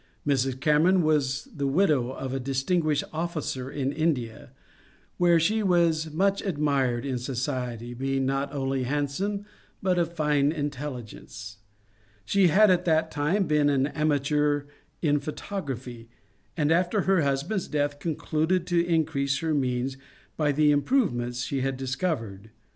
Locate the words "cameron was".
0.59-1.47